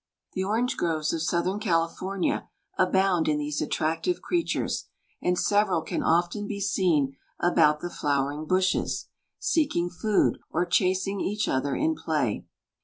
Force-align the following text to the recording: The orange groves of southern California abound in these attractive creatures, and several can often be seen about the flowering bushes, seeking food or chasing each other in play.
The 0.33 0.43
orange 0.43 0.77
groves 0.77 1.13
of 1.13 1.21
southern 1.21 1.59
California 1.59 2.49
abound 2.75 3.27
in 3.27 3.37
these 3.37 3.61
attractive 3.61 4.19
creatures, 4.19 4.85
and 5.21 5.37
several 5.37 5.83
can 5.83 6.01
often 6.01 6.47
be 6.47 6.59
seen 6.59 7.15
about 7.39 7.81
the 7.81 7.89
flowering 7.91 8.45
bushes, 8.47 9.09
seeking 9.37 9.91
food 9.91 10.39
or 10.49 10.65
chasing 10.65 11.19
each 11.21 11.47
other 11.47 11.75
in 11.75 11.93
play. 11.93 12.47